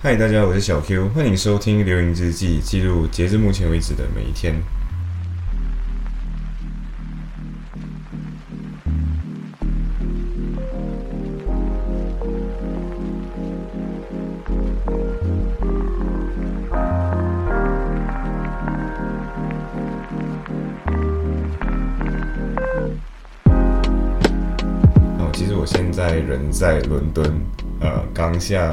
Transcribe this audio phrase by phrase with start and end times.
[0.00, 4.54] 嗨，大家，我是小 Q，欢迎收听《流萤日记》，记录截至目前为止的每一天。
[25.18, 27.40] 哦，其实我现在人在伦敦，
[27.80, 28.72] 呃，刚下。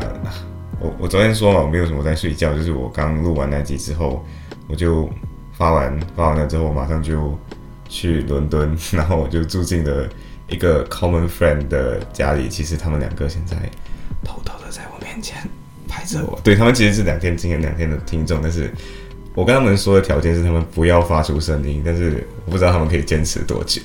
[0.80, 4.26] 我我昨天说嘛，我没有什么在睡觉，就是我刚录完那集之后，
[4.68, 5.10] 我就
[5.54, 7.38] 发完发完了之后，我马上就
[7.88, 10.08] 去伦敦， 然后我就住进了
[10.50, 12.50] 一个 common friend 的家里。
[12.50, 13.56] 其实他们两个现在
[14.24, 15.38] 偷偷的在我面前
[15.88, 18.72] 拍着我，对他们其实是两天今天两天的听众，但是
[19.34, 23.82] 我跟他们说的条件是他们不要发出声音，但是我不知道他们可以坚持多久。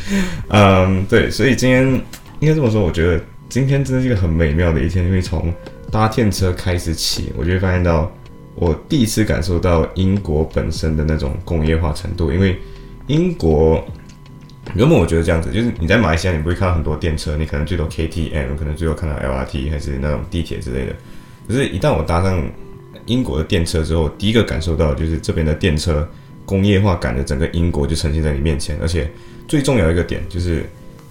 [0.48, 1.86] 嗯，对，所以今天
[2.40, 5.52] 应该这么说，我觉得今天真的是一个很美妙的一天，因为从
[5.90, 8.10] 搭电车开始起，我就会发现到
[8.54, 12.32] 我第一次感受到英国本身的那种工业化程度。
[12.32, 12.58] 因为
[13.06, 13.84] 英国
[14.74, 20.94] 原本我觉得这样子，就是你在马来西亚你不会看到很多电车，你可能最多 KTM，可能最多看到 LRT 还是那种地铁之类的。
[21.48, 22.40] 可是，一旦我搭上
[23.06, 26.08] 英国的电车之后，第一个感受到就是这边的电车
[26.46, 29.10] 工业化感的整个英国就呈现在你面前，而且
[29.48, 30.64] 最重要一个点就是。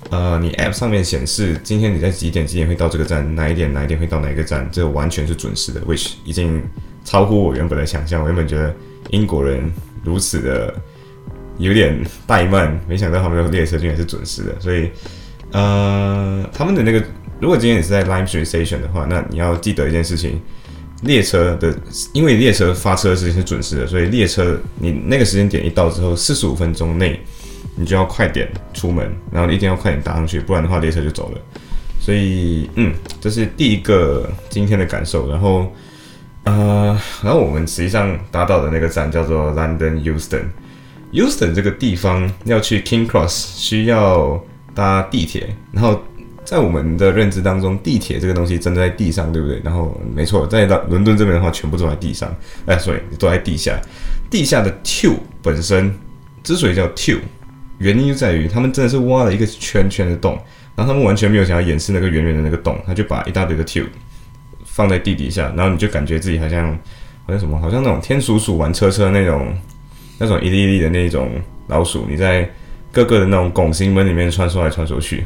[0.09, 6.63] 呃，你 App 上面显示今天你在几点几点会到这个站，哪一点哪一点会到哪一个站，这完全是准时的，which 已经
[7.05, 8.21] 超乎我原本的想象。
[8.21, 8.73] 我原本觉得
[9.11, 9.71] 英国人
[10.03, 10.73] 如此的
[11.59, 14.59] 有点怠慢，没想到他们的列车竟然是准时的。
[14.59, 14.89] 所以，
[15.51, 17.03] 呃，他们的那个，
[17.39, 20.41] 如果今天你是在 Lime Street Station 的话，那你要记得一件事情，
[21.03, 21.77] 列车的，
[22.13, 27.19] 因为列车发车的时间是准时的，所以列车你那个时间点一到之后，四十五分钟内。
[27.75, 31.41] 你就要快点出门，然后一定要快点搭上去，不然的话列车就走了。
[32.01, 35.29] 所以，嗯，这是第一个今天的感受。
[35.29, 35.71] 然后，
[36.45, 40.45] 呃，然后我们实际上搭到的那个站叫做 London Euston。
[41.11, 44.41] Euston 这个地方要去 King Cross 需要
[44.73, 45.53] 搭地铁。
[45.71, 46.01] 然后，
[46.45, 49.59] 在我们的认知当中，地铁这个东西真在地上，对不对？
[49.63, 52.33] 然后，没错，在伦伦敦这边的话，全部都在地上。
[52.65, 53.77] 哎，所以都在地下。
[54.29, 55.93] 地下的 Tube 本身
[56.43, 57.19] 之所以叫 Tube。
[57.79, 60.33] 原因就在于他们真的是挖了一个圈圈的洞，
[60.75, 63.87] 然后他们完全没有想要掩饰那个圆圆的那个洞，他就把一大堆的 tube
[64.65, 66.71] 放在地底下，然后你就感觉自己好像
[67.25, 69.53] 好像什么，好像那种天鼠鼠玩车车那种
[70.17, 71.31] 那种一粒一粒的那种
[71.67, 72.49] 老鼠，你在
[72.91, 75.23] 各个的那种拱形门里面穿梭来穿梭去。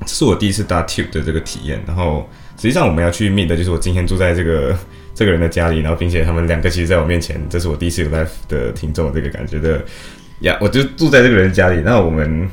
[0.00, 1.80] 这是我第一次搭 tube 的这个体验。
[1.86, 4.76] 然后实际上我们要去 meet 的就是我今天住在这个
[5.14, 9.82] 这个人的家里，然后并且他们两个其实在我面前，这是我第一次有 live 的听众这个感觉的。
[10.42, 11.80] 呀，我就住在这个人家里。
[11.84, 12.48] 那我们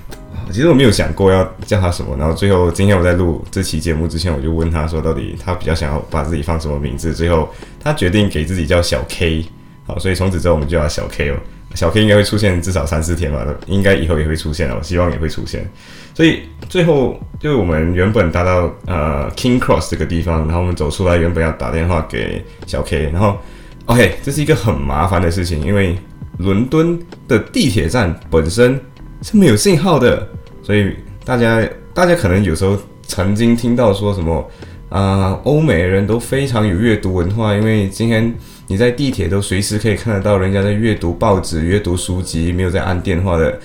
[0.52, 2.16] 其实我没有想过要叫他什么。
[2.18, 7.14] 然后最后今天我在录这期节目之前，我就问他说，到底他比较想要把自己放什么名字？
[7.14, 9.46] 最后他决定给自己叫小 K。
[9.86, 11.36] 好，所以从此之后我们就叫小 K 哦。
[11.76, 15.68] 小 K 应该会出现至少三四天吧，应该以后也会出现了，我，希望也会出现。
[16.14, 23.38] 所以最后就是我们原本搭到呃 King Cross 这个地方，然后我们走出来，原本要打电话给小 K，然后
[23.86, 25.98] OK，这是一个很麻烦的事情，因为。
[26.40, 28.80] 伦敦的地铁站本身
[29.22, 30.28] 是没有信号的，
[30.64, 31.62] 所以大家
[31.94, 34.50] 大家可能有时候曾经听到说什么
[34.90, 38.34] 啊，欧美人都非常有阅读文化，因为今天
[38.68, 43.60] 你在地铁都随时可以看得到人家在阅读报纸、阅读书籍，没有在按电话的。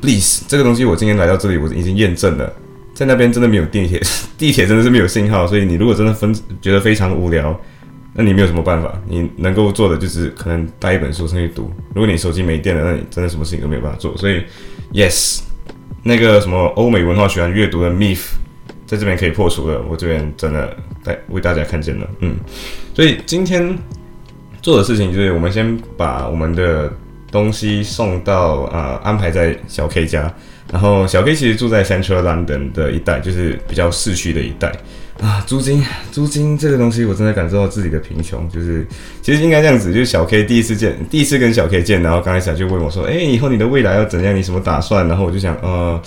[0.00, 2.52] Please，这个东西我今天来到这里，我已经验证了，
[2.94, 4.00] 在那边真的没有地铁，
[4.36, 7.58] 地铁真的是没有信号，所以你如果真的分觉得非常无聊。
[8.18, 11.70] 那你没有什么办法，你能够做的就是可能带一本书上去读。
[11.94, 14.16] 如果你手机没电了，那你真的什么事情都没有办法做。
[14.16, 14.42] 所以
[14.94, 15.42] ，yes，
[16.02, 18.28] 那个什么欧美文化喜欢阅读的 myth，
[18.86, 19.82] 在这边可以破除了。
[19.82, 22.36] 我这边真的带为大家看见了，嗯。
[22.94, 23.76] 所以今天
[24.62, 26.90] 做的事情就是，我们先把我们的
[27.30, 30.32] 东西送到啊，安排在小 K 家。
[30.72, 34.72] 然后小 K 其实住在 Central London 的一带，就是比较市区的一带。
[35.20, 35.82] 啊，租金，
[36.12, 38.46] 租金这个东西，我真的感受到自己的贫穷。
[38.50, 38.86] 就是，
[39.22, 44.36] 其实应该这样子，就是小 K 第一次见，第一次跟小 K 见，然后刚开始就问我说：“哎，以后你的未来要怎样？
[44.36, 46.00] 你什么打算？”然后我就想，呃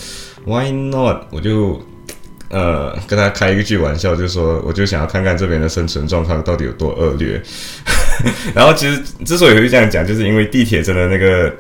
[0.46, 1.24] ，Why not？
[1.32, 1.82] 我就，
[2.50, 7.42] 呃，跟他开一句玩笑，就说，我就想要看看这边的生存状况到底有多恶劣。
[8.54, 11.52] 然后，其实之所以会这样讲，就是因为地铁真的那个，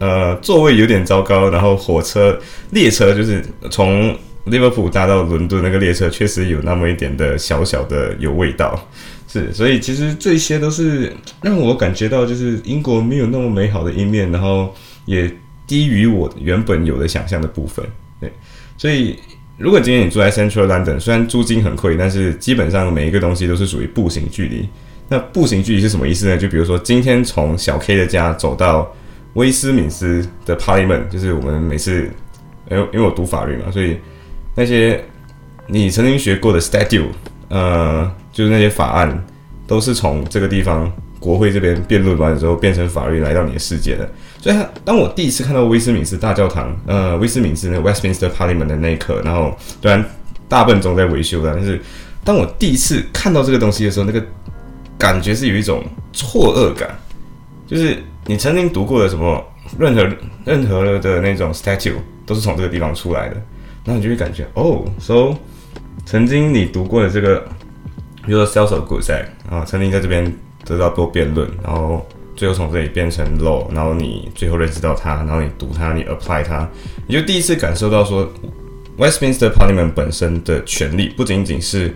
[0.00, 2.36] 呃，座位有点糟糕，然后火车、
[2.70, 4.12] 列车就是从。
[4.46, 8.88] 利物浦搭到伦敦那个列车确实有那么一点的小小的有味道，
[9.28, 11.12] 是，所以其实这些都是
[11.42, 15.30] 让我感觉到就是英国没有那么美好的一面，然后也
[15.66, 17.84] 低于我原本有的想象的部分，
[18.20, 18.32] 对，
[18.78, 19.18] 所以
[19.58, 24.68] 如果今天你住在 Central London，虽然租金很贵，但是基本上每一个东西都是属于步行距离。
[25.08, 26.36] 那步行距离是什么意思呢？
[26.36, 28.92] 就比如说今天从小 K 的家走到
[29.34, 32.10] 威斯敏斯的 Parliament，就是我们每次，
[32.70, 33.96] 因为因为我读法律嘛，所以
[34.56, 35.00] 那些
[35.68, 37.06] 你曾经学过的 statute，
[37.48, 39.24] 呃，就是那些法案，
[39.68, 44.10] 都是从这个地方国会这边辩论完之后变成法律来到你的世界的。
[44.40, 50.04] 所以，当我第一次看到威斯敏斯大教堂，呃，威斯敏斯那 Westminster Parliament 的那一刻，然后虽然
[50.48, 51.80] 大笨钟在维修的，但是
[52.24, 54.20] 当我第一次看到这个东西的时候，那个。
[54.98, 56.88] 感觉是有一种错愕感，
[57.66, 59.44] 就是你曾经读过的什么
[59.78, 60.08] 任何
[60.46, 61.92] 任何的那种 statue
[62.24, 63.36] 都是从这个地方出来的，
[63.86, 65.34] 然后你就会感觉哦，so
[66.04, 67.40] 曾经你读过的这个，
[68.26, 69.10] 比如说 sales of goods，
[69.48, 70.30] 啊，曾经在这边
[70.64, 76.68] 得到多辩论，然后最后从这里变成 law，然后你最后认识到它，然后你读它，你 apply 它，
[77.06, 78.30] 你就第一次感受到说
[78.98, 81.94] Westminster Parliament 本身的权利不仅仅是。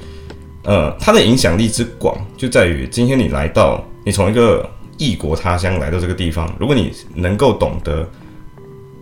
[0.62, 8.06] 呃，它的影响力之广，就在于今天你来到，你从一个异国他乡来到这个地方，如果你能够懂得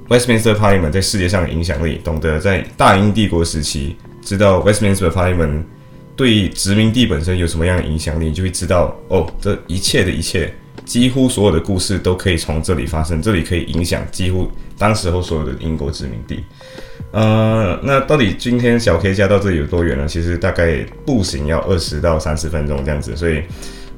[0.08, 5.62] Westminster Parliament 在世界上的影响力，懂得在大英帝国时期知道 Westminster Parliament
[6.16, 10.52] 对殖民地本身有什么样的影响力，就会知道哦，这一切的一切，
[10.84, 16.42] 几乎所有的故事都可以从这里发生，这里可以影响几乎当时候所有的英国殖民地。
[17.10, 20.06] 呃，那到底今天小 K 家到这里有多远呢？
[20.06, 23.42] 其实大概步行要二十到三十分钟这样子，所以，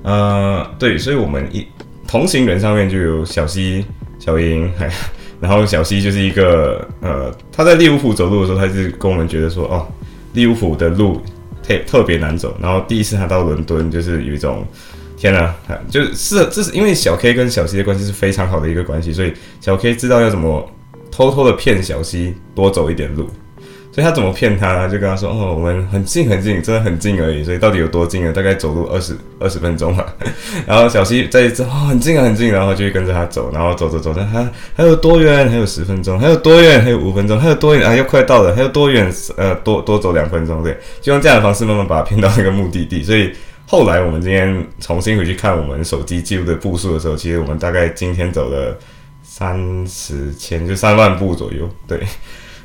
[0.02, 1.66] 呃，对，所以我们一
[2.06, 3.84] 同行人上面就有小西、
[4.18, 4.70] 小英，
[5.40, 9.88] 然后小西就是一个呃，他在利物浦走路的时候，他是跟我们觉得说，哦，
[10.34, 11.20] 利物浦的路
[11.62, 14.66] 特特别难走，然后第一次他到伦敦，就是有一种
[15.16, 15.54] 天哪，
[15.88, 20.70] 就是是这是因为小 K 跟小西的关系是非常好的一个关系，所以小 K 知道要怎么。
[21.12, 23.28] 偷偷的骗小西多走一点路，
[24.00, 24.88] 所以他怎么骗他？
[24.88, 28.32] 就跟他说：“哦，我们很近很近，真的很近而已。”所以到底有多近呢？
[28.32, 30.06] 大概走路二十二十分钟吧。
[30.66, 35.50] 然后小西再一次哦，很近啊，很近，然后就跟着他走，然后走着走着，还还有多远？
[35.50, 36.18] 还有十分钟？
[36.18, 36.82] 还有多远？
[36.82, 37.38] 还有五分钟？
[37.38, 37.86] 还有多远？
[37.86, 38.56] 啊，又快到了！
[38.56, 39.12] 还有多远？
[39.36, 43.02] 呃，多多走两分钟，对，就用这样的方式慢慢把他骗到那个目的地。
[43.02, 43.30] 所以
[43.66, 48.74] 后来我们今天重新回去看我们手机记录的步数的时候，其实我们大概今天走了。
[49.22, 51.98] 三十千就三万步左右，对，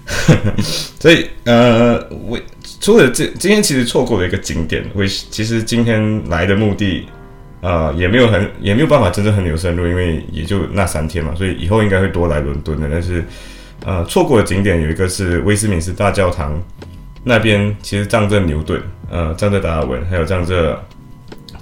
[0.99, 2.39] 所以呃，我
[2.79, 7.07] 除了这今天其实错过了一个景点，为其实今天来的目的
[7.61, 12.87] 啊也没有很也没有办法真正很有深入，因为也就那三天嘛，所以以后应该会多来伦敦的。
[12.91, 13.23] 但是
[13.83, 16.61] 呃，错过的景点有一个是威斯敏斯大教堂
[17.23, 20.79] 那边，其实葬着牛顿，呃，葬着达尔文，还有葬着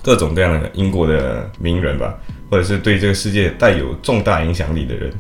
[0.01, 2.13] 各种各样的英国的名人吧。
[2.51, 5.11] 或者是对这个世界带有重大影响力的人，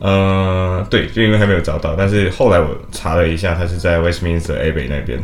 [0.00, 5.18] 嗯，对，就因为还没有找到，但是后来我查了一下，他是在 Westminster Abbey 那边。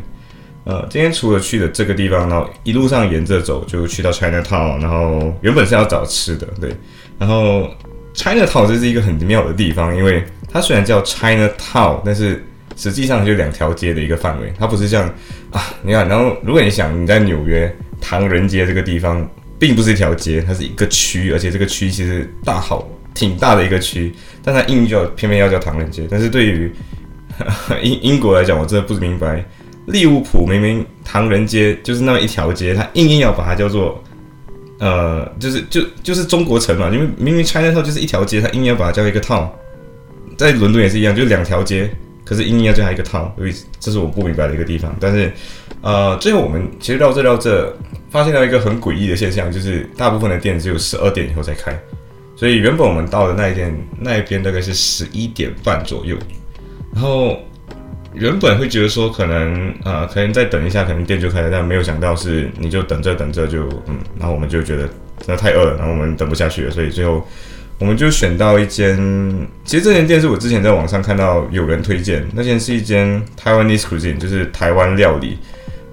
[0.64, 6.74] 呃，今天除了去的这个地方，然后一路上沿着走，就去到 China Town，然后原本是要找吃的，对，
[7.18, 7.68] 然后
[8.14, 12.44] China Town 这是一个很妙的地方，因为它虽然叫 China Town，但是
[12.76, 15.06] 实际上就两条街的一个范围，它不是像
[15.50, 19.28] 啊，你看，然后如果你想你在纽约唐人街这个地方。
[19.56, 24.12] 并不是一条街，它是一个区，而且这个区其实大好挺大的一个区，
[24.42, 26.06] 但它硬叫偏偏要叫唐人街。
[26.10, 26.70] 但是对于
[27.82, 29.44] 英英国来讲，我真的不明白，
[29.86, 34.02] 利物浦明明唐人街就是那么一条街，它硬硬要把它叫做
[34.80, 39.48] 呃，就是就就是中国城嘛，因为明明 China Town 就是一条街，它硬要把它叫一个 town，
[40.36, 41.88] 在伦敦也是一样，就两条街，
[42.24, 44.94] 可是硬硬要叫它一个 town，所以这是我不明白的一个地方。
[45.00, 45.32] 但是
[45.80, 47.74] 呃，最后我们其实绕这绕这。
[48.10, 51.76] 发现了一个很诡异的现象，就是大部分的店只有十二点以后才开，
[52.36, 56.16] 所以原本我们到的那一天那一边大概是十一点半左右，
[56.92, 57.38] 然后
[58.12, 64.88] 原本会觉得说可能啊可能再等一下，可能店就开了，但没有想到是你就等着等着就嗯，然后我们就觉得
[65.18, 67.26] 真的太饿了，然后我们等不下去了，所以最后
[67.78, 68.96] 我们就选到一间，
[69.64, 75.38] 其实这间店是我之前在网上看到有人推荐，那间是一间 Taiwanese cuisine，就是台湾料理。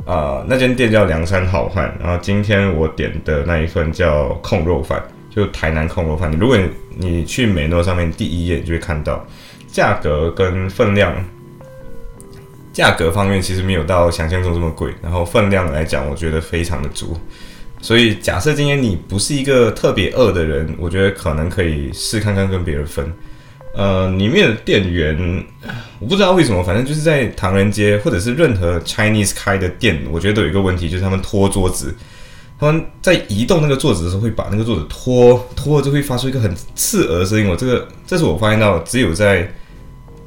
[0.03, 5.01] 啊，那间店叫梁山好汉，然后今天我点的那一份叫控肉饭，
[5.33, 6.39] 就台南控肉饭店。
[6.39, 6.57] 如果
[6.97, 9.25] 你去美诺上面第一页，就会看到
[9.71, 11.15] 价格跟分量，
[12.73, 17.17] 价格方面其实没有到想象中这么贵，然后分量来讲，我觉得非常的足。
[17.81, 23.11] 所以假设今天你不是一个特别饿的人，我觉得可能可以试看看跟别人分。
[23.73, 25.17] 呃，里面的店员
[26.00, 31.95] 我不知道为什么，反正就是在唐人街或者是任何 Chinese 开的店，我觉得都有一个问题，就是他们拖桌子，
[32.62, 37.48] 他们在移动那个桌子的时候会把那个桌子拖拖，就会发出一个很刺耳的声音。
[37.48, 39.51] 我这个这是我发现到只有在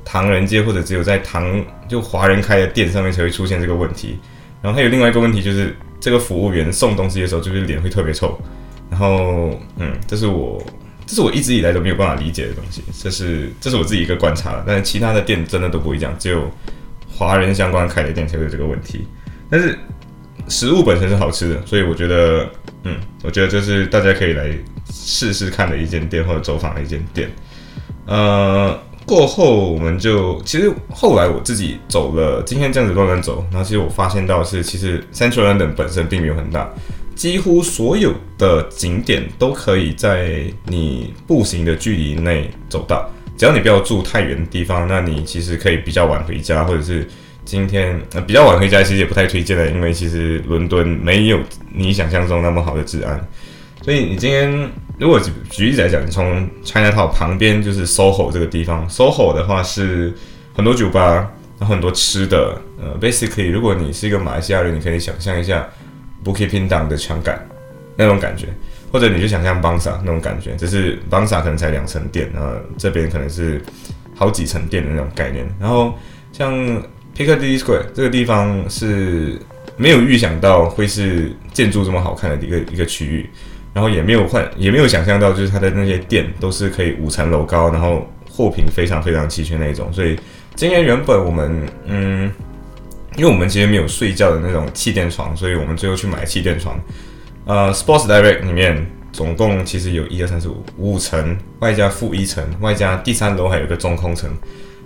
[0.04, 4.18] 唐人街或者只有在唐就华人开的店上面才会出现这个问题。
[4.60, 8.36] 然后还有另外一个问题就是，这个服务员送东西的时候就是脸会特别臭。
[8.90, 10.60] 然后，嗯，这是我
[11.06, 12.82] 这是我一直以来都没有办法理解的东西。
[13.00, 16.50] 这是这是我自己一个观察，但是其他的店真的都不会这样，只有
[17.08, 19.06] 华人相关开的店才会有这个问题。
[19.48, 19.78] 但是
[20.48, 22.48] 食物本身是好吃的，所以我觉得，
[22.82, 24.50] 嗯，我觉得这是大家可以来
[24.92, 27.30] 试试看的一间店或者走访的一间店。
[28.06, 36.68] 呃，过后我们就其实后来我自己走了，今天这样子乱乱走，然后其实我发现到是，其实 Central London 本身并没有很大，
[37.14, 43.08] 几乎所有的景点都可以在你步行的距离内走到，
[43.38, 47.08] 只要你不要住太远的地方，那你其实可以比较晚回家，或者是。
[47.44, 51.38] 今天呃比较晚回家，其实也不太推荐的，因为其实伦敦没有
[51.72, 53.20] 你想象中那么好的治安。
[53.82, 54.50] 所以你今天
[54.98, 55.20] 如果
[55.50, 60.12] 举例子来讲，你从 China Town 旁边就是 SOHO 这个地方，SOHO 的话是
[60.54, 62.60] 很多酒吧，然后很多吃的。
[62.80, 65.66] 呃，basically 如果你是一个马来西亚人，你可以想象一下
[66.24, 67.46] Bukit Pindang 的枪感
[67.96, 68.48] 那种感觉，
[68.92, 73.62] 或者你就想象 Bangsa 那种感觉，只是 Bangsa 可能才两层店，然后，这边可能是
[74.14, 75.46] 好几层店的那种概念。
[75.58, 75.94] 然后
[76.32, 76.52] 像
[77.16, 79.38] Piccadilly Square 这个地方是
[79.76, 83.30] 没有预想到会是建筑这么好看的一个一个区域，
[83.72, 89.92] 然后也没有换，也没有想象到就是它的那些店都是可以五层楼高，然后货品非常非常齐全那一种。
[89.92, 90.18] 所以
[90.56, 92.30] 今天原本我们嗯，
[93.16, 96.78] 因为我们今天没有睡觉的那种气垫床，所以我们最后去买气垫床。
[97.46, 104.28] 呃，Sports Direct 里面总共其实有一二三四五五层，外加负一层，外加第三楼还有个中空层，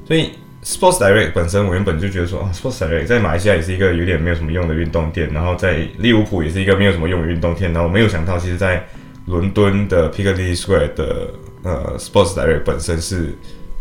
[0.07, 0.31] 所以。
[0.69, 8.87] Sports Direct 本身，我原本就觉得说啊，Sports Direct 在马来西亚也是一个有点没有什么用的运动店，然后在利物浦也是一个没有什么用的运动店，然后没有想到，其实，在
[9.25, 11.31] 伦敦的 Piccadilly Square 的
[11.63, 13.35] 呃 Sports Direct 本身是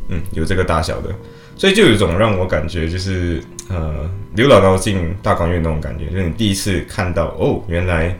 [0.08, 1.13] 嗯有这个大小的，
[1.58, 8.17] 所以就有一种让我感觉就是呃刘姥姥进大观园那种感觉，就是你第一次看到哦，原来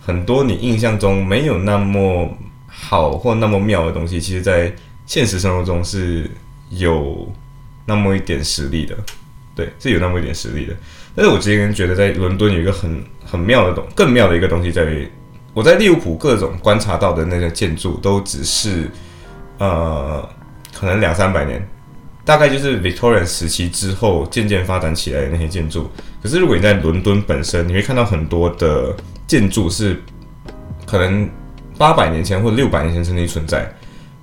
[0.00, 2.28] 很多你印象中没有那么
[2.66, 4.74] 好或那么妙的东西，其实在
[5.06, 6.28] 现实生活中是
[6.70, 7.32] 有。
[7.88, 8.94] 那么一点实力的，
[9.54, 10.76] 对，是有那么一点实力的。
[11.16, 15.08] 但是我今天觉得在伦敦有一个很很妙的东，更妙的一个东西在于，
[15.54, 18.90] 我在利物浦各种观察到的那些建筑都只是，
[19.56, 20.28] 呃，
[20.78, 21.66] 可能两三百年，
[22.26, 25.90] 大概就是 Victorian 时期之后渐渐发展起来的那些建筑。
[26.22, 28.94] 可是如果你在伦敦本身，你会看到很多的
[29.26, 29.98] 建筑是
[30.84, 31.26] 可能
[31.78, 33.74] 八百年前或者六百年前曾经存在。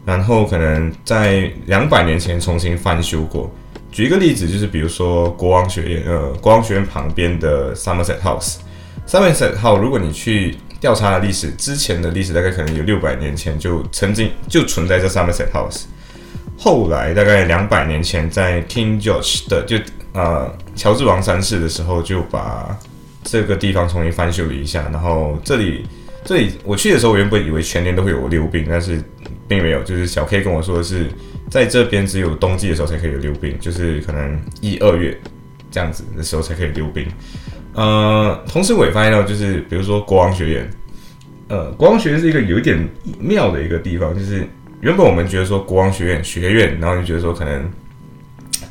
[0.06, 3.52] 然后可能在两百年前重新翻修过。
[3.92, 8.58] 举一个例子，就是比如说国王学院，呃，国王学院旁边的 Somerset House。
[9.08, 15.84] Somerset House，如果你去调查历史，之前的历史大概可能有六百年前就曾经就存在这 Somerset House。
[16.58, 19.78] 后来大概两百年前，在 King George 的就
[20.14, 22.78] 呃乔治王三世的时候，就把
[23.24, 24.88] 这个地方重新翻修了一下。
[24.92, 25.86] 然后这里
[26.26, 29.02] 这里我去的时候，我原本以为全年都会有溜冰，但是。
[29.48, 31.06] 并没有，就是小 K 跟我说的是，
[31.52, 35.16] 在这边只有冬季的时候才可以溜冰，就是可能一二月
[35.70, 37.06] 这样子的时候才可以溜冰。
[37.76, 40.70] 呃，同时我也发现到，就是比如说国王学院，
[41.50, 42.90] 呃，国王学院是一个有点
[43.20, 44.48] 妙的一个地方，就是
[44.82, 47.72] 原本我们觉得说国王学院学院，然后就觉得说可能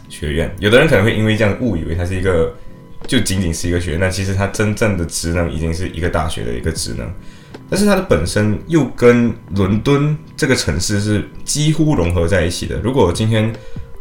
[0.09, 2.53] 学院，有的人可能会因为这样误以为它是一个
[3.07, 7.09] 就仅仅是一个学院，那其实它真正的职能已经是一个大学的一个职能。
[7.71, 12.79] 但是它的本身又跟伦敦这个城市是几乎融合在一起的。
[12.81, 13.53] 如果今天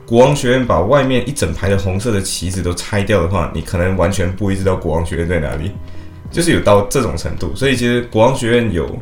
[0.06, 5.72] 国王学院把外面一整排的红色的旗子都拆掉的话，你可能完全不会知道国王学院在哪里，
[6.30, 7.56] 就是有到这种程度。
[7.56, 9.00] 所以其实国王学院有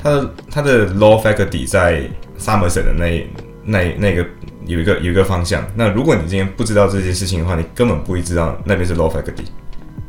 [0.00, 3.26] 它的它的 law faculty 在 Somerset 的那
[3.64, 4.24] 那那个
[4.64, 5.66] 有一个有一个方向。
[5.74, 9.44] 那如果你今天不知道这件事情的话，你根本不会知道那边是 law faculty。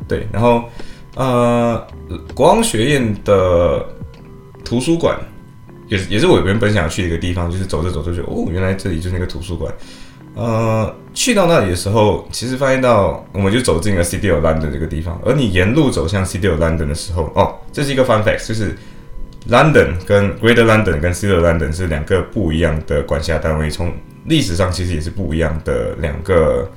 [0.08, 0.64] 对，然后。
[1.16, 1.88] 呃，
[2.34, 3.86] 国王学院的
[4.64, 5.20] 图书馆
[5.88, 9.74] 也是也是我原本想去的一个地方，就是走着走着就哦，原来这里就是那个图书馆。
[10.36, 18.78] 呃，去到那里的时候，其实发现到我们就走进了 City of London 这个地方，而你沿路走向 City of London 的时候，哦，这是一个 fun fact，就是
[19.50, 23.92] London 跟 Greater London 跟 City of London 是两个不一样的管辖单位，从
[24.26, 26.70] 历史上其实也是不一样的两个。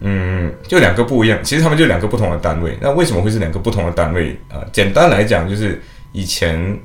[0.00, 2.76] 嗯，就两个不一样，其实他们就两个不同的单位。
[2.80, 4.64] 那为什么会是两个不同的单位啊？
[4.72, 5.80] 简单来讲，就是
[6.12, 6.78] 以前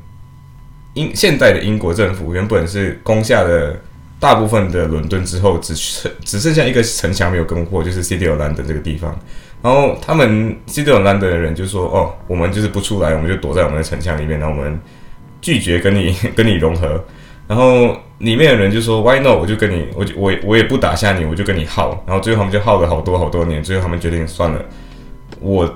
[0.96, 3.74] 英现代的英国政府原本是攻下了
[4.20, 9.18] 大部分的伦敦之后，只剩只剩下一个城墙没有攻破，就是 City of London 这个地方。
[9.62, 14.78] 然后他们 City of London 的人就说：“哦，我们就是不出来，我们就躲在我们的城墙里面，然后我们
[15.42, 17.04] 拒绝跟你 跟你融合。”
[17.48, 19.38] 然后里面的人就说 Why not？
[19.40, 22.04] 我就跟你，我就我我也不打下你，我就跟你耗。
[22.08, 24.60] 然后最后他们就耗了好多好多年，最后他们决定算了，
[25.40, 25.68] 我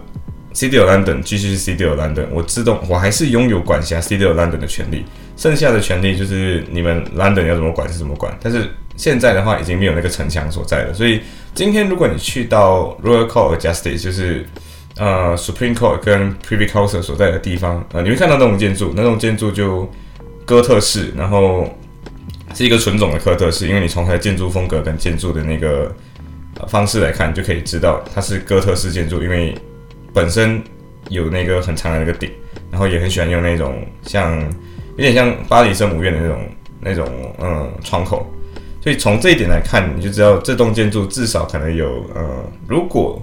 [0.53, 5.05] City of London 继续 City of London，我自动我还是拥有管辖 City of London 的权利，
[5.38, 8.35] 剩下的权利就是你们 London 要怎么管是怎么管。
[8.41, 11.21] 但是现在的话已经没有那个城墙所在了，所以
[11.53, 14.45] 今天如果你去到 Royal Court of Justice，就是
[14.97, 19.89] 呃，Supreme Court 跟 Privy Council 所在的地方，呃，你会看到那种建筑，那种建筑就
[20.49, 21.69] 哥特式，然后
[22.55, 25.95] 是一个纯种的哥特式，因为你从它的建筑风格跟建筑的那个
[26.67, 29.53] 方式来看，就可以知道它是哥特式建筑，因为
[30.11, 30.59] 本身
[31.09, 32.31] 有那个很长的那个顶，
[32.71, 34.41] 然后也很喜欢用那种像
[34.95, 36.49] 有点像巴黎圣母院的那种
[36.81, 38.25] 那种嗯窗口，
[38.81, 43.21] 所以从这一点来看，你就知道这栋建筑至少可能有呃，如果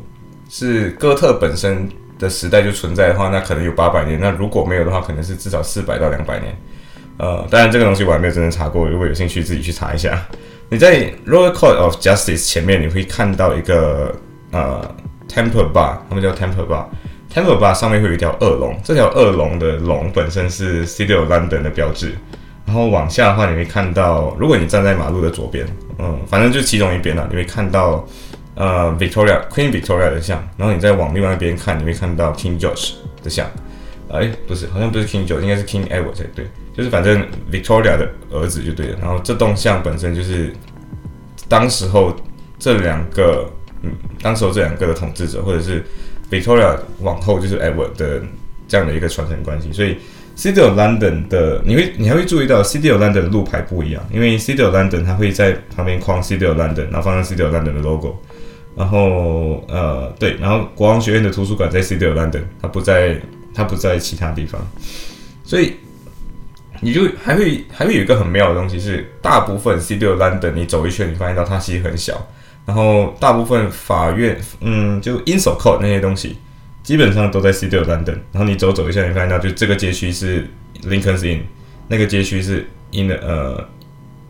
[0.48, 1.88] 是哥特本身
[2.20, 4.20] 的时代就存在的话，那可能有八百年。
[4.20, 6.56] 那如果没有的话，可能是至少四百到两百年。
[7.18, 10.22] 呃，当然这个东西我还没有真正查过，如果有兴趣自己去查一下。
[10.68, 14.14] 你在 Royal Court of Justice 前面你会看到一个
[14.50, 14.94] 呃
[15.28, 16.84] Temple Bar，他们叫 Temple Bar。
[17.32, 22.14] Temple Bar 上面会有一条恶龙，这条恶龙的龙本身是 City of London 的标志。
[22.64, 25.66] 然后往下的话，你会看到，如果你站在马路的左边，
[25.98, 28.06] 嗯，反正就其中一边了，你会看到。
[28.58, 32.92] 呃，Victoria Queen Victoria 的像，然后你再往另外一边看，你会看到 King George
[33.22, 33.46] 的像。
[34.10, 36.46] 哎，不是，好像不是 King George，应该是 King Edward 才对。
[36.76, 38.98] 就是反正 Victoria 的儿子就对了。
[39.00, 40.52] 然后这栋像本身就是
[41.48, 42.14] 当时候
[42.58, 43.50] 这两个，
[43.82, 43.90] 嗯，
[44.20, 45.82] 当时候这两个的统治者，或者是
[46.30, 48.20] Victoria 往后就是 Edward 的
[48.68, 49.72] 这样的一个传承关系。
[49.72, 49.96] 所以
[50.36, 57.24] City of London 的，你会你还会注意到 City of London 的路牌不一样，因为 City of London 它会在旁边框 City of London，然后放上
[57.24, 58.16] City of London 的 logo。
[58.76, 63.18] 然后呃对，然后国王学院的图书馆在 City of London，它不在
[63.54, 64.60] 它不在其他地方，
[65.42, 65.72] 所以
[66.80, 72.26] 你就还会还会有一个很妙的东西是，大部分 City of London 你走一圈，你发现到它其实很小，
[72.64, 76.36] 然后大部分法院嗯就 i n s o Court 那些东西
[76.82, 80.48] 基本上都在 City of London，然后你走走一下，你发现到就这个街区是
[80.82, 81.40] Lincoln's Inn，
[81.88, 83.68] 那个街区是 In 呃。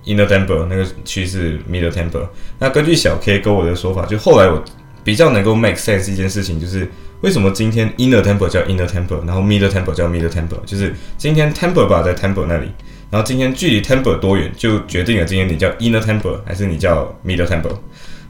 [0.07, 2.29] Inner Temple 那个区是 Middle Temple。
[2.61, 4.63] 那根据小 K 跟我的说法，就后来我
[5.03, 6.89] 比较能够 make sense 一件事情，就是
[7.23, 12.71] 为什么今天 Inner Temple 叫 Inner Temple，然后 Middle Temple 叫 Middle Temple，就是今天 Temple 吧在 Temple 那里，
[13.11, 17.79] 然后今天距离 Temple 多远，就决定了今天你叫 Inner Temple 还是你叫 Middle Temple。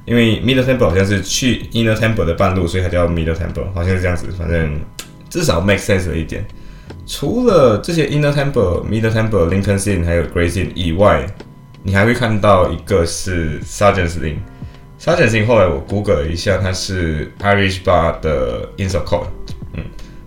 [0.05, 4.29] 因为 Middle Temple 好像是去 Inner Temple 的半路，所以它叫 Middle Temple，好像是这样子。
[4.38, 4.81] 反正
[5.29, 6.46] 至少 make sense 了一点。
[7.05, 11.27] 除了这些 Inner Temple、Middle Temple、Lincoln's Inn 还有 Grace Inn 以外，
[11.83, 14.37] 你还会看到一个是 sergeant sin
[15.07, 19.29] Inn，Sergeant's Inn 后来我 Google 了一下，它是 Irish Bar 的 Inside Code，
[19.75, 19.85] 嗯，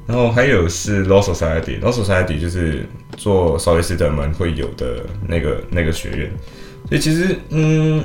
[0.08, 2.86] 然后还有是 Law Society，Law Society 就是
[3.18, 6.32] 做少律师的们会有的那个那个学院，
[6.88, 8.02] 所以其实嗯，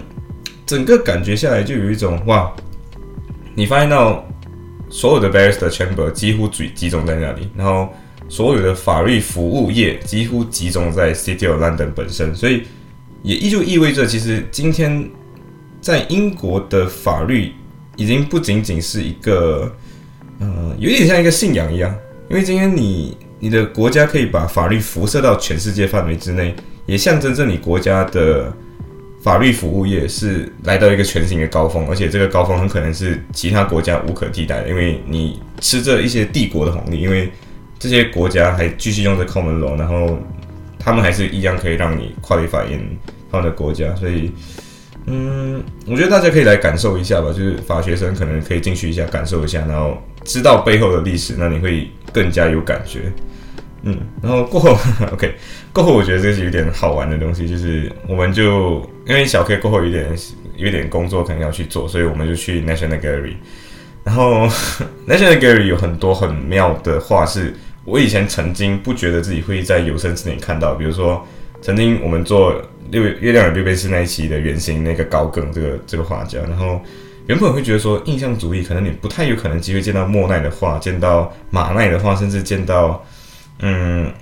[0.67, 2.53] 整个感觉下来就有一种哇，
[3.55, 4.27] 你发现到
[4.91, 7.89] 所有的 Barrister Chamber 几乎集集中在那里，然后
[8.29, 12.65] 所有的法律服务业几乎集中在 City of London 本身，所以。
[13.23, 15.03] 也依旧意味着，其实今天
[15.85, 17.53] 在英国的法律
[17.95, 19.71] 已经不仅仅是一个，
[20.41, 21.95] 呃，有点像一个信仰一样。
[22.31, 26.55] 因为今天你你的国家可以把法律辐射到全世界范围之内，
[26.87, 28.51] 也象征着你国家的
[29.23, 37.31] 法律服务业是来到一个全新的高峰，而且这个高峰很可能是其他国家无可替代的，因为你吃着一些帝国的红利，因为
[37.79, 40.19] 这些国家还继续用着 common law，然后
[40.79, 42.97] 他们还是一样可以让你 qualify in。
[43.43, 44.31] 的国家，所以，
[45.07, 47.29] 嗯，我觉得大家可以来感受一下吧。
[47.29, 53.13] 就是法学生可能可以进去一下，感受一下，然后知道背后的历史，那你会更加有感觉。
[53.83, 54.71] 嗯，然后过后，
[55.13, 55.35] OK，
[55.73, 60.09] 过后我觉得这是有点好玩的东西，就是我们就因为小 K 过后有点
[60.57, 63.35] 有点工作可能要去做，所以我们就去 National Gallery。
[64.03, 64.47] 然后
[65.07, 67.53] National Gallery 有很多很妙的画，是
[67.85, 71.23] 我以前曾经不觉得自己会在有生之年看到，比如说
[71.65, 72.63] 曾经我们做。
[72.91, 76.79] 六月亮与六便士那一期的原型那个高更这个这个画家，然后
[77.27, 83.03] 原本会觉得说印象主义可能你不太有可能机会见到莫奈的画，见到马奈的画，甚至见到
[83.61, 84.13] 嗯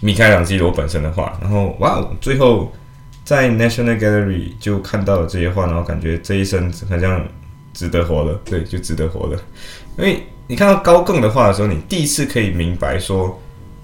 [0.00, 2.72] 米开朗基罗本身的画，然后哇，最后
[3.24, 7.26] 在 National Gallery 就看到了这些画，然后感觉这一生好像
[7.74, 9.36] 值得活了，对，就值得活了。
[9.98, 13.38] 因为你看到高更的画的时候，你第一次可以明白说，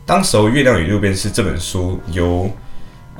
[0.05, 2.51] 当时候《月亮与六边》是这本书由。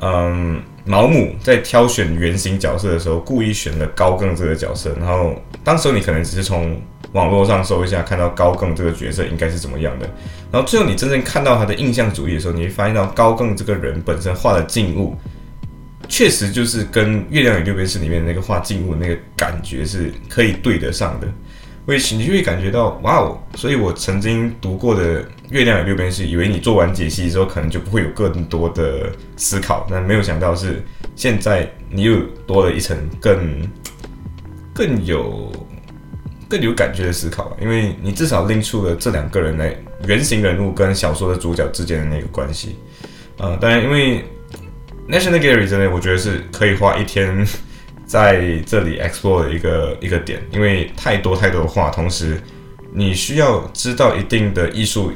[0.05, 6.77] 嗯毛姆在挑选原型角色的时候，故意选了高更这个角色，然后当时候你可能只是从
[7.13, 10.09] 网络上搜一下，看到高更这个角色应该是怎么样的，
[10.51, 15.15] 然后最后你真正看到他的印象主义的时候，你会发现到高更这个人本身画的静物，
[16.09, 21.27] 确实就是跟《月亮与六便士》里面那个画静物那个感觉是可以对得上的。
[21.85, 30.81] 会你就会感觉到哇哦，所以我曾经读过的《月亮与六边形》，以为你做完解析之后，可能就不会有更多的思考，但没有想到是
[31.15, 33.69] 现在你又多了一层更
[34.73, 35.51] 更有
[36.47, 39.75] 更有感觉的思考，因为你至少拎出了这两个人来
[40.07, 42.77] 原型人物跟小说的主角之间的那个关系。
[43.37, 44.23] 呃，当然，因为
[45.09, 47.45] National Gallery 真的，我觉得是可以花一天。
[48.13, 52.39] 在这里 explore 的一个一个点，因为太多太多的画，同时
[52.93, 55.11] 你需要知道一定的艺术，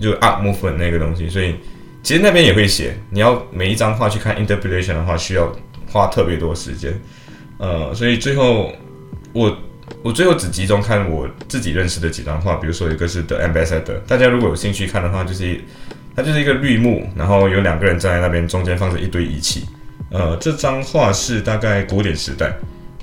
[0.00, 1.54] 就 art movement 那个东西，所以
[2.02, 5.54] 其实那边也会写，你要每一张画去看 interpretation 的话，需要
[5.86, 6.92] 花特别多时间。
[7.58, 8.72] 呃，所以最后
[9.32, 9.56] 我
[10.02, 15.60] 我最后只集中看我自己认识的几张画，比如说一个是 The Ambassador，大家如果有兴趣看的话，就是
[16.16, 19.68] 它就是一个绿幕，然后有两个人站在那边，中间放着一堆仪器。
[20.10, 22.52] 呃，这张画是大概古典时代，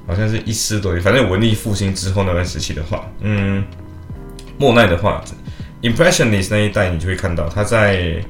[0.06, 3.10] 好像是一四多年，反正文艺复兴之后那段时期的画。
[3.22, 3.63] 嗯，
[4.58, 5.24] 莫奈的画
[5.82, 8.22] ，Impressionist 那一代你就会看到他在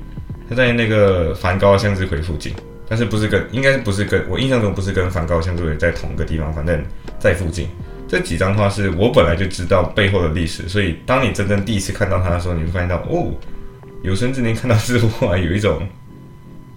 [0.47, 2.53] 他在那个梵高向日葵附近，
[2.87, 6.79] 但是不是跟应该不是跟我印象中不是跟梵高向日葵在同一个地方，反正
[7.19, 7.67] 在附近。
[8.07, 13.33] 这几张画是我本来就知道背后的历史，所以当你真正第一次看到它的时候，你会发现到哦，
[14.03, 15.81] 有生之年看到这幅画有一种。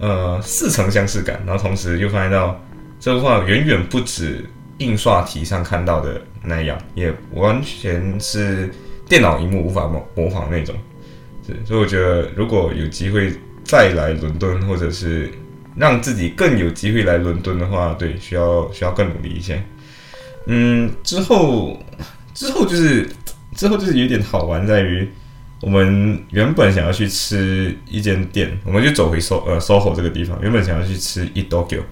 [0.01, 2.59] 呃，似曾相识感，然后同时又发现到
[2.99, 4.43] 这幅画远远不止
[4.79, 8.71] 印刷体上看到的那样，也完全是
[9.07, 10.75] 电脑荧幕无法模模仿那种。
[11.47, 13.31] 是，所以我觉得如果有机会
[13.63, 15.31] 再来伦敦，或者是
[15.77, 19.63] 让自己更有机会来伦敦的话，对，需要需要更努力一些。
[20.47, 21.79] 嗯，之后
[22.33, 23.07] 之后就是
[23.55, 25.07] 之后就是有点好玩在于。
[25.63, 30.39] 我们原本想要去吃一间店，我们就走回 So 呃 SOHO 这个地方。
[30.41, 31.83] 原本想要去吃 e d o g o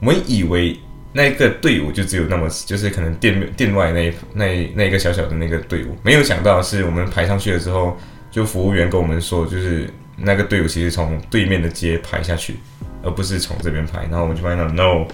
[0.00, 0.76] 我们以为
[1.12, 5.96] 那个队伍就只有那么，就是可能店店外那一那那一个小小的那个队伍。
[6.02, 7.96] 没有想到是我们排上去了之后，
[8.28, 12.56] 就服务员跟我们说，就是那个队伍其实从对面的街排下去，
[13.04, 14.00] 而不是从这边排。
[14.10, 15.06] 然后我们就发现到 No，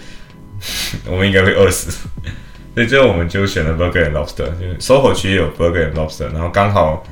[1.07, 2.09] 我们应该会饿死。
[2.75, 7.05] 所以最后我们就选了 Burger and Lobster，就是 SOHO 区也有 Burger and Lobster，然后刚好。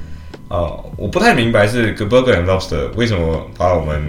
[0.48, 4.00] 呃，我不太明白是 Burger and Lobster 为什么把我们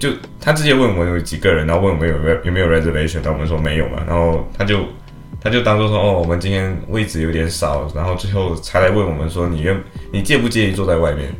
[0.00, 4.80] 就他直接问我们有几个人，然后问我们有没有有没有 reservation，但我们说没有嘛，然后他就
[5.40, 9.80] 他就当做说哦，我们今天位置有点少，然后最后才来问我们说你愿
[10.12, 11.32] 你介不介意坐在外面，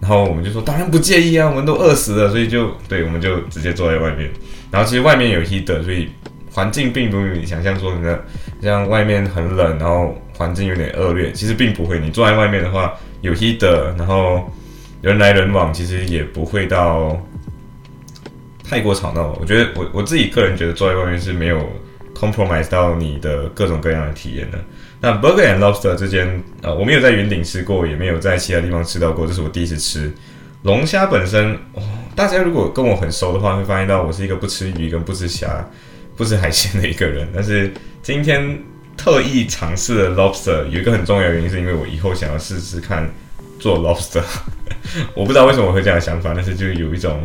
[0.00, 4.30] 然后我们就说当然不介意啊，我们都饿死了，所以就对我们就直接坐在外面，
[4.70, 6.10] 然后其实外面有 heater，所以
[6.52, 8.24] 环境并不如你想象说的
[8.60, 12.94] 像外面很冷，然后环境有点恶劣，其实并不会，你坐在外面的话。
[13.20, 13.64] 有 heat，
[13.96, 14.48] 然后
[15.02, 17.20] 人来人往，其实也不会到
[18.62, 19.36] 太过吵闹。
[19.40, 21.68] 我觉得我我自己个人觉得坐在外面是没有
[22.14, 24.58] compromise 到你的各种各样的体验的。
[25.00, 30.12] 那 Burger and Lobster 这间，呃，我没有在云顶吃过，也没有在其他地方吃到过，这是我第一次吃
[30.62, 31.58] 龙虾本身。
[32.14, 35.68] 大家如果跟我很熟的话，会发现到我是一个不吃鱼跟不吃虾、
[36.16, 37.28] 不吃海鲜的一个人。
[37.34, 38.58] 但是今天。
[38.98, 43.08] 特意尝试了 lobster，有一个很重要的原因，是因为我以后想要试试看
[43.58, 44.22] 做 lobster。
[45.14, 47.22] 我不知道为什么会这样的想法，但是就有一种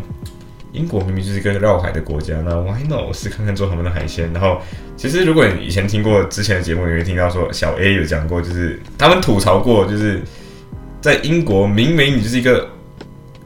[0.71, 4.31] 英国明明就是一个绕海的国家，那 why not 试看看做他们的海鲜？
[4.31, 4.61] 然后，
[4.95, 10.21] 其实如果你以前听过之前的节目，你会听到说小 A 有讲过，就是他们吐槽过，就是
[11.01, 12.69] 在英国明明你就是一个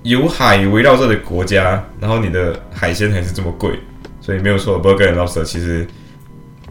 [0.04, 3.80] 有海围绕着的国家，然后你的海鲜还是这么贵，
[4.20, 5.88] 所以没有错，burger and lobster 其实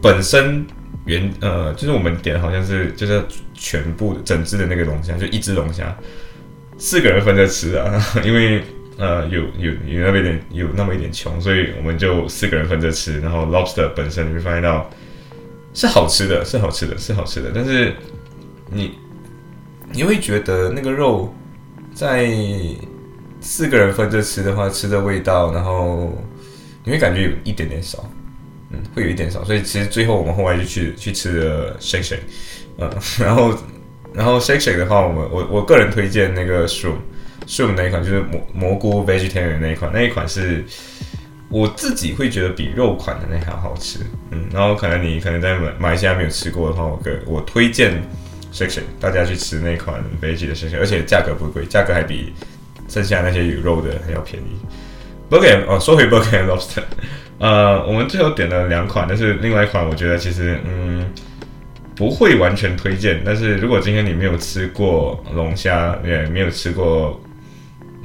[0.01, 0.65] 本身。
[1.05, 3.23] 原呃，就是我们点好像是就是
[3.53, 5.97] 全部整只的那个龙虾，就一只龙虾，
[6.77, 8.61] 四个人分着吃啊， 因为
[8.97, 13.19] 呃有有有那么一点有那么一点穷，所以我们就四个人分着吃。
[13.21, 14.89] 然后 lobster 本身你会发现到
[15.73, 17.93] 是好吃的，是好吃的，是好吃的，但是
[18.69, 18.91] 你
[19.93, 21.33] 你会觉得那个肉
[21.93, 22.29] 在
[23.39, 26.17] 四个人分着吃的话，吃的味道，然后
[26.83, 28.03] 你会感觉有一点点少。
[28.69, 32.19] 嗯，会有一点少，所以其实最后我们后来就去去吃了 shake shake，
[32.77, 33.57] 嗯，然后
[34.13, 36.97] 然后 shake shake 的话，我们我我个人推荐那个 shroom
[37.45, 40.65] shroom 那一款，就是蘑蘑菇 vegetarian 那一款，那一款是
[41.49, 43.99] 我自己会觉得比肉款的那还好吃，
[44.31, 48.01] 嗯，然后可能你可能在马马来西亚没有吃过的话，我个我推荐
[48.51, 52.33] shake shake，大家去吃那款 veg 的 shake shake，而且价格不贵，价格还比
[52.89, 54.59] 剩下那些有肉的还要便宜。
[55.29, 56.81] burger 哦，说回 burger and lobster，
[57.39, 61.05] 呃，我们最后点了两款，但是另外一款我觉得其实嗯
[61.95, 63.21] 不会完全推荐。
[63.23, 67.21] 但是如果今天你没有吃过龙虾，也没有吃过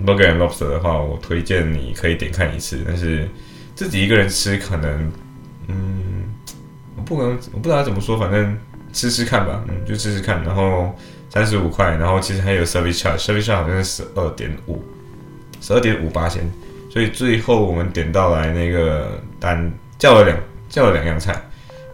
[0.05, 2.83] burger and lobster 的话，我推荐你可以点看一次。
[2.87, 3.27] 但是
[3.75, 5.13] 自己一个人吃可能
[5.69, 6.25] 嗯，
[6.97, 8.55] 我不能我不知道怎么说，反正
[8.93, 10.43] 吃吃看吧，嗯，就吃吃看。
[10.45, 10.95] 然后
[11.31, 14.85] 三十五块，然后其实还有 service charge，service charge 好像是十二点五，
[15.61, 16.47] 十二点五八千。
[16.93, 21.35] 所以最后我们点到来那个单叫了两叫了两样菜，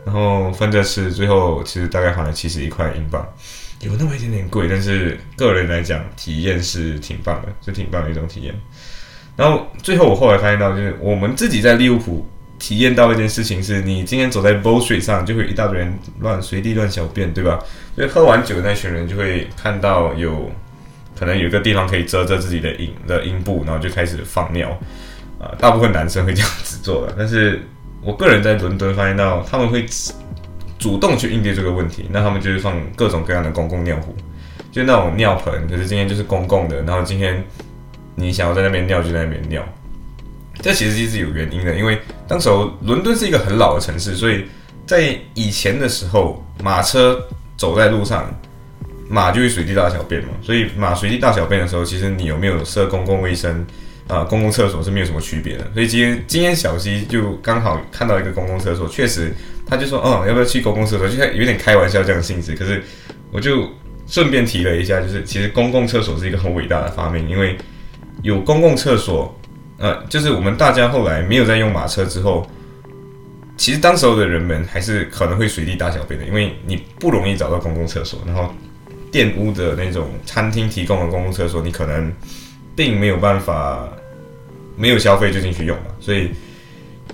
[0.04, 3.24] 然后分着吃，最后其实大概花了七十一块英镑，
[3.80, 8.52] 有那么一点点贵，但是个人来讲体验是挺棒的，是挺棒的一种体验。
[9.36, 17.56] 然后最后我后来发现到，就是我们自己在利物浦体验到一件事情，是你今天走在 Bow Street 上，就会一大堆人乱随地乱小便，对吧？
[17.94, 20.50] 所以喝完酒那群人就会看到有。
[21.18, 24.70] 可能有一个地方可以遮遮自己的阴的阴部，然后就开始放尿，
[25.40, 27.14] 啊，大部分男生会这样子做的。
[27.18, 27.60] 但是
[28.02, 29.84] 我个人在伦敦发现到，他们会
[30.78, 32.06] 主动去应对这个问题。
[32.10, 34.14] 那他们就是放各种各样的公共尿壶，
[34.70, 36.80] 就那种尿盆，可是今天就是公共的。
[36.82, 37.42] 然后今天
[38.14, 39.66] 你想要在那边尿就在那边尿。
[40.62, 44.44] 这其实其实有原因的，因为当时候伦敦是一个很老的城市，所以
[44.86, 47.20] 在以前的时候，马车
[47.56, 48.32] 走在路上。
[49.08, 53.66] 马就会随地大小便嘛，所以马随地大小便的时候，其实你有没有设公共卫生
[54.06, 54.22] 啊？
[54.22, 55.66] 公共厕所是没有什么区别的。
[55.72, 59.32] 所以今天今天小西就刚好看到一个公共厕所，确实
[59.66, 61.08] 他就说，哦，要不要去公共厕所？
[61.08, 62.54] 就有点开玩笑这样的性质。
[62.54, 62.82] 可是
[63.32, 63.66] 我就
[64.06, 67.56] 顺便提了一下，就是其实公共厕所是一个很伟大的发明，因为
[68.22, 69.34] 有公共厕所，
[69.78, 72.46] 呃，就是我们大家后来没有在用马车之后，
[73.56, 78.54] 其实当时候的人们还是可能会随地大小便的，因为你不容易找到公共厕所，然后。
[79.10, 82.12] 店屋的那种餐厅提供的公共厕所，你可能
[82.76, 83.88] 并没有办法
[84.76, 85.86] 没有消费就进去用嘛。
[86.00, 86.30] 所以，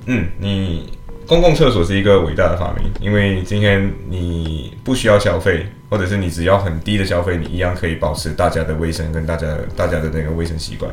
[0.07, 0.93] 嗯，你
[1.27, 10.91] 公共厕所是一个伟大的发明，因为今天你不需要消费，或者是你只要很低的消费，你一样可以保持大家的卫生跟大家大家的那个卫生习惯。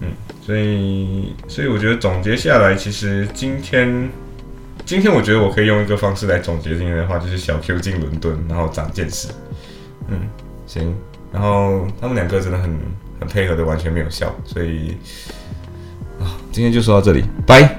[0.00, 0.12] 嗯，
[0.46, 4.08] 所以，所以我觉得总结下来，其实今天，
[4.84, 9.26] 今天我觉得我可以用一个方式来总结今天的话，就是小 Q 进伦敦，然后长见识。
[10.08, 10.20] 嗯，
[10.66, 10.94] 行，
[11.32, 12.76] 然后他们两个真的很
[13.20, 14.96] 很配合的，完全没有笑，所以
[16.20, 17.78] 啊，今天就说到这里，拜。